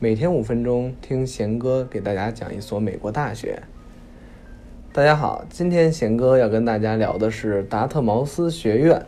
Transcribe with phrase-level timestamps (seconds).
[0.00, 3.60] 每天五分钟，听贤哥给大家讲一所美国大学。
[4.92, 9.04] 大家好，今天贤哥要跟大家聊的是达特茅斯学院。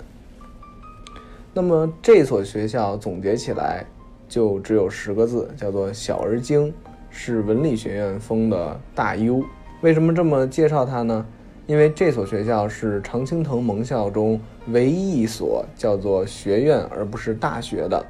[1.55, 3.87] 那么这所学校总结起来
[4.29, 6.75] 就只有十个字，叫做小而精，
[7.09, 9.41] 是文理学院风的大优。
[9.83, 11.25] 为什么这么介绍它呢？
[11.69, 18.05] 因为这所学校是常青藤盟校中唯一一所叫做学院而不是大学的。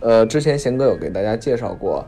[0.00, 2.04] 呃，之前贤哥有给大家介绍过，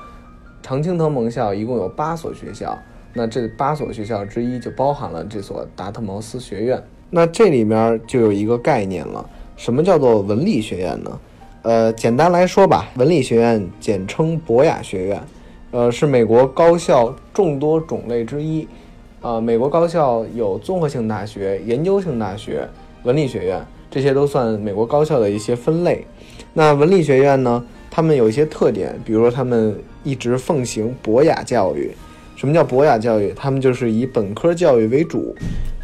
[0.63, 2.79] 常青藤盟校一共有八所学校，
[3.13, 6.83] 那这八所学校之一就包含了这所达特茅斯学院。
[7.11, 11.21] 那这里面就有一个概念了，什么叫做文理学院呢？
[11.61, 15.23] 呃，简单来说吧，文理学院简称博雅学院，
[15.71, 18.67] 呃，是美国高校众多种类之一。
[19.21, 22.69] 啊，美国高校有综合性大学、研究性大学、
[23.05, 26.05] 文理学院，这些都算美国高校的一些分类。
[26.55, 27.65] 那文理学院呢？
[27.95, 31.91] 他们有一些特点，比如说他们一直奉行博雅教育。
[32.37, 33.35] 什么叫博雅教育？
[33.37, 35.37] 他们就是以本科教育为主，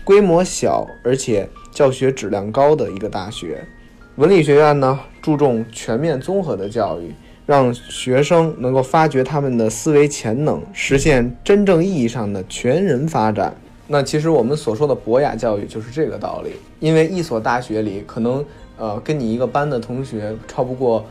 [0.04, 3.62] 规模小而且教学质量高的一个大学。
[4.16, 7.12] 文理学院呢，注重全面综合的教育，
[7.44, 13.54] 让学生能够发掘他们的思维潜能，实现真正意义上的全人发展。
[13.86, 16.52] 那其实我们所说的博雅教育就是这个道理。
[16.80, 18.42] 因为一所大学里，可能
[18.78, 21.04] 呃跟你一个班的同学超不过。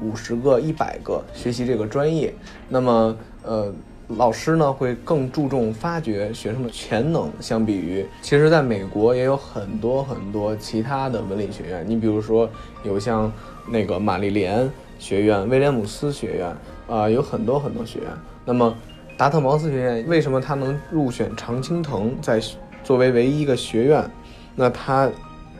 [0.00, 2.32] 五十个、一百个学习这个专业，
[2.68, 3.72] 那么呃，
[4.08, 7.30] 老师呢会更注重发掘学生的潜能。
[7.40, 12.48] 相比于，其实在美国也有很多很多其他的文理学院，你比如说
[12.84, 13.32] 有像
[13.68, 16.56] 那个玛丽莲学院、威廉姆斯学院
[16.88, 18.08] 啊，有很多很多学院。
[18.44, 18.74] 那么
[19.16, 22.40] 达特茅斯学院为什么它能入选常青藤，在
[22.82, 24.10] 作为唯一一个学院？
[24.54, 25.10] 那它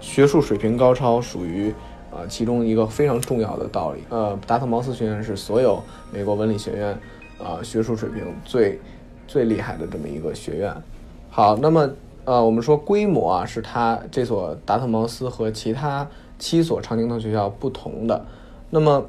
[0.00, 1.72] 学术水平高超，属于。
[2.12, 6.90] 啊，其中一个非常重要的道理，呃，达特茅斯学院是所有美国文理学院，
[7.42, 8.78] 啊，学术水平最
[9.26, 10.70] 最厉害的这么一个学院。
[11.30, 11.88] 好，那么
[12.26, 16.06] 呃，我们说规模啊，是它这所达特茅斯和其他
[16.38, 18.26] 七所常青藤学校不同的。
[18.68, 19.06] 那么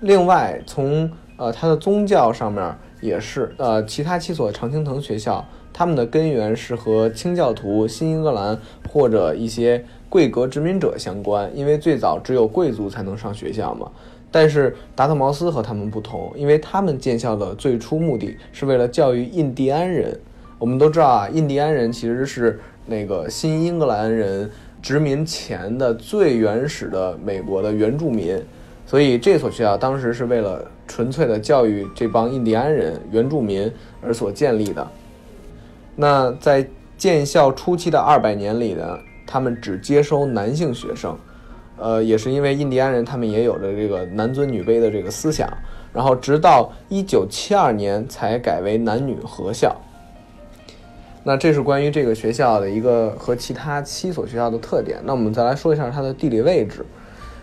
[0.00, 8.58] 另外从呃它的宗教上面也是，呃，其他七所常青藤学校，他们的根源是和清教徒、新英格兰
[8.90, 9.84] 或者一些。
[10.08, 13.90] 贵格殖民者相关，因为最早只有贵族才能上学校嘛。
[14.30, 20.18] 但是达特茅斯和他们不同，因为他们建校的最初目的是为了教育印第安人。
[20.58, 24.50] 我们都知道啊，印第安人其实是那个新英格兰人
[24.82, 28.38] 殖民前的最原始的美国的原住民，
[28.84, 34.86] 所以这所学校当时是为了纯粹的教育这帮印第安人原住民而所建立的。
[35.96, 38.98] 那在建校初期的二百年里呢？
[39.30, 41.14] 他们只接收男性学生，
[41.76, 45.46] 呃，也是因为印第安人他们也有着这个男尊女卑的这个思想，
[45.92, 49.76] 然后直到一九七二年才改为男女合校。
[51.24, 54.98] 那这是关于这个学校的一个和其他七所学校的特点。
[55.04, 56.86] 那我们再来说一下它的地理位置。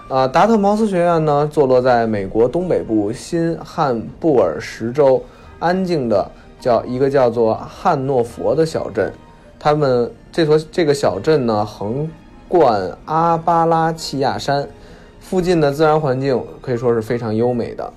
[0.10, 5.24] 啊，达特茅斯学院呢，坐落在美国东北部新汉布尔什州
[5.60, 6.28] 安静的
[6.60, 9.14] 叫一个叫做汉诺佛的小镇。
[9.66, 12.08] 他们这所这个小镇呢，横
[12.48, 14.68] 贯阿巴拉契亚山，
[15.20, 17.94] 附近的自然环境可以说是非常优美的。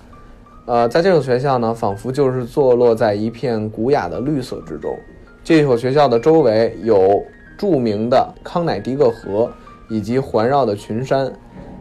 [0.65, 4.99] 呃，在这所学校呢，仿佛就是坐落在一片古雅的绿色之中。
[5.45, 7.23] 这所学校的周围有
[7.59, 9.53] 著名的康乃狄格河
[9.91, 11.31] 以及环绕的群山。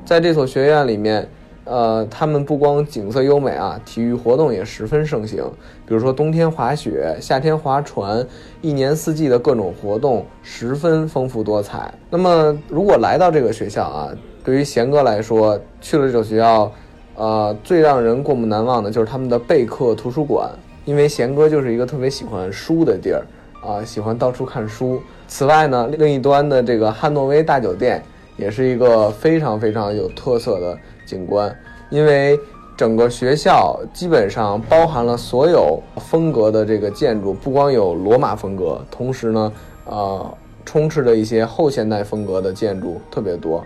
[0.04, 1.26] 在这所学院里面。
[1.68, 5.44] 呃，他们不光景色优美啊，体育活动也十分盛行。
[5.86, 8.26] 比如说冬天滑雪，夏天划船，
[8.62, 11.94] 一年四季的各种活动十分丰富多彩。
[12.10, 14.10] 那么，如果来到这个学校啊，
[14.44, 16.72] 对于贤哥来说，去了这所学校，
[17.16, 20.50] 呃，最让人过目难忘的就是他们的备课图书馆，
[20.86, 23.26] 因为贤哥就是一个特别喜欢书的地儿
[23.62, 25.02] 啊，喜欢到处看书。
[25.28, 28.02] 此外呢，另一端的这个汉诺威大酒店
[28.38, 30.78] 也是一个非常非常有特色的。
[31.08, 31.56] 景观，
[31.90, 32.38] 因为
[32.76, 39.54] 整个学校基本上包含了所有风格的这个建筑，不光有罗马风格，同时呢，
[39.86, 43.64] 呃，充斥着一些后现代风格的建筑特别多。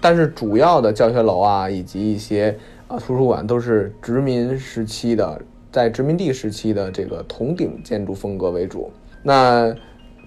[0.00, 2.56] 但是主要的教学楼啊，以及一些
[2.86, 5.40] 啊图书馆都是殖民时期的，
[5.72, 8.92] 在殖民地时期的这个铜顶建筑风格为主。
[9.22, 9.74] 那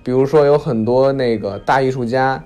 [0.03, 2.43] 比如说有很多那个大艺术家。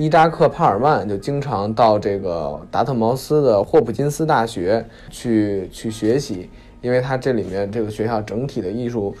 [0.00, 6.48] 伊扎克·帕尔曼就经常到这个达特茅斯的霍普金斯大学去去学习，
[6.80, 9.14] 因为他这里面这个学校整体的艺术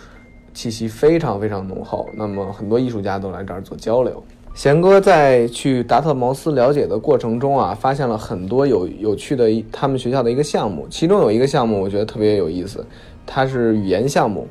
[0.54, 2.08] 气息非常非常浓厚。
[2.14, 4.24] 那么很多艺术家都来这儿做交流。
[4.54, 12.82] 贤哥在去达特茅斯了解的过程中啊，发现了很多有有趣的他们学校的一个项目，其中有一个项目我觉得特别有意思，
[13.26, 14.48] 它是语言项目。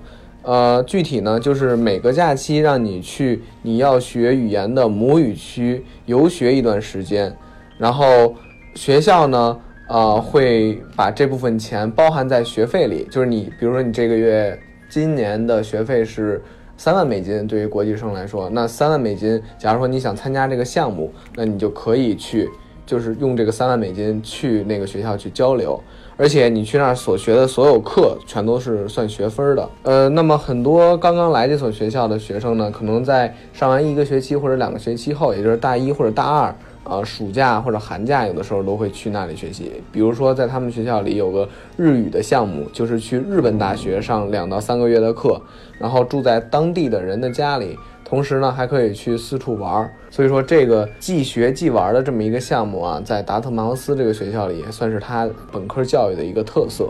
[0.49, 7.31] 呃，具体呢就是每个假期让你去你要学语言的母语区游学一段时间，
[7.77, 8.33] 然后
[8.73, 14.59] 学校呢呃会把这部分钱包含在学费里，就是你比如说你这个月
[14.89, 16.41] 今年的学费是。
[16.81, 22.49] 三万美金对于国际生来说，那三万美金，假如说你想参加这个项目，那你就可以去，
[22.89, 25.79] 就是用这个三万美金去那个学校去交流，
[26.17, 29.69] 而且你去那儿所学的所有课全都是算学分的。
[29.83, 36.55] 呃，那么很多刚刚来这所学校的学生呢，可能在上完一个学期或者两个学期后，也就是大一或者大二。
[36.85, 39.71] 啊，暑假或者寒假有的时候都会去那里学习。
[39.91, 41.47] 比如说，在他们学校里有个
[41.77, 45.39] 日语的项目，就是去日本大学上两到三个月的课，
[45.77, 47.77] 然后住在当地的人的家里，
[48.09, 49.91] 同时呢还可以去四处玩儿。
[50.09, 56.89] 所以说，这个既学既玩的这么一个项目啊，在达特茅斯这个学校里也算是他本科教育的一个特色。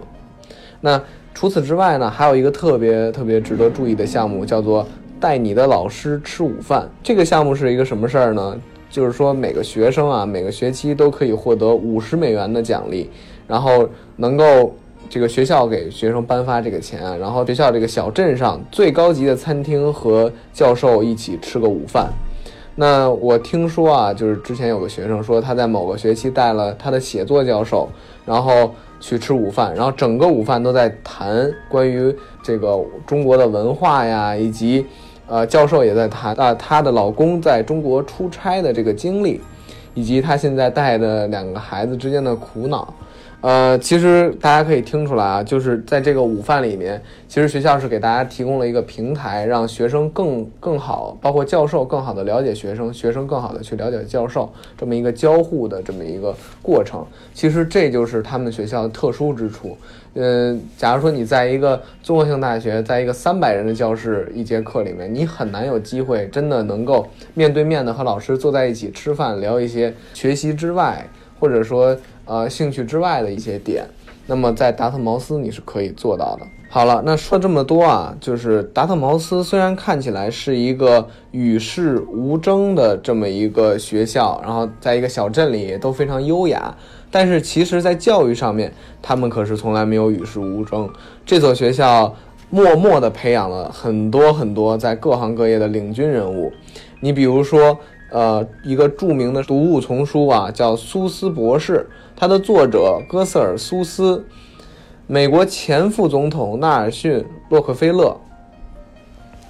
[0.80, 1.02] 那
[1.34, 4.88] 除此之外呢，还有一个特别特别值得注意的项目，叫做
[5.20, 6.88] 带你的老师吃午饭。
[7.04, 8.58] 这个项目是一个什么事儿呢？
[8.90, 13.10] 就是说，每个学生啊，每个学期都可以获得五十美元的奖励，
[13.46, 14.74] 然后能够
[15.10, 22.08] 这个学校给学生颁发这个钱啊，然后学校这个小镇上最高级的餐厅和教授一起吃个午饭。
[22.76, 27.90] 那我听说啊，就是之前有个学生说他在某个学期带了他的写作教授，
[28.26, 34.86] 然后去吃午饭，然后整个午饭都在谈关于这个中国的文化呀，以及。
[35.32, 39.40] 呃，教授也在谈啊，她的老公在中国出差的这个经历，
[39.94, 42.92] 以及她现在带的两个孩子之间的苦恼。
[43.42, 57.06] 呃，其实大家可以听出来啊，就是在这个午饭里面，其实学校是给大家提供了一个平台，让学生更更好，包括教授更好的了解学生，学生更好的去了解教授，这么一个交互的这么一个过程。
[57.34, 59.78] 其实这就是他们学校的特殊之处。
[60.16, 71.08] 嗯，假如说你在一个综合性大学，在一个三百人的教室一节课里面，你很难有机会真的能够面对面的和老师坐在一起吃饭，聊一些学习之外，
[71.40, 71.96] 或者说。
[72.30, 73.84] 呃，兴趣之外的一些点，
[74.28, 76.46] 那么在达特茅斯你是可以做到的。
[76.70, 86.78] 好了，那说这么多啊，就是达特茅斯虽然看起来是一个与世无争的这么一个学校，然后在一个小镇里都非常优雅，
[87.10, 88.72] 但是其实在教育上面，
[89.02, 90.88] 他们可是从来没有与世无争。
[91.26, 92.16] 这所学校
[92.52, 96.54] 默默地培养了很多很多在各行各业的领军人物，
[97.00, 97.76] 你比如说。
[98.12, 101.88] 呃，一个著名的读物丛书啊，叫《苏斯博士》，
[102.20, 104.26] 它的作者戈瑟尔·苏斯，
[105.08, 107.18] 美国前副总统纳尔逊·
[107.48, 108.14] 洛克菲勒，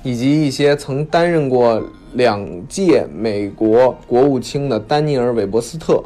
[0.04, 1.82] 以及一些曾担任过
[2.14, 6.04] 两届美国国务卿的丹尼尔·韦伯斯特，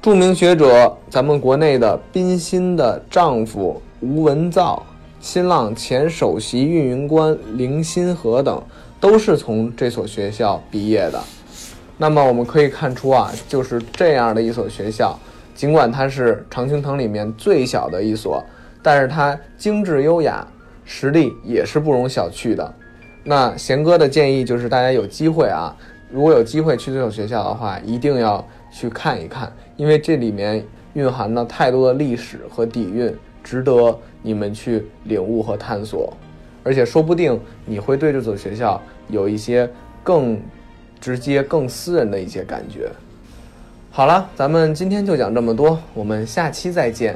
[0.00, 4.82] 著名学者，咱们国内的宾心的丈夫吴文造，
[5.20, 8.58] 新浪前首席运营官林新河等。
[8.98, 11.20] 都是从这所学校毕业的，
[11.98, 15.18] 那么我们可以看出啊，就是这样的一所学校，
[15.54, 18.42] 尽管它是常青藤里面最小的一所，
[18.82, 20.46] 但是它精致优雅，
[20.84, 22.74] 实力也是不容小觑的。
[23.24, 25.76] 那贤哥的建议就是，大家有机会啊，
[26.10, 36.12] 如果有机会去这所学校的话，一定要去看一看，因为这里面蕴含了太多的历史和底蕴，值得你们去领悟和探索。
[36.64, 39.68] 而且说不定你会对这所学校有一些
[40.02, 40.40] 更
[41.00, 42.90] 直接、更私人的一些感觉。
[43.94, 47.14] 好了，咱们今天就讲这么多，我们下期再见。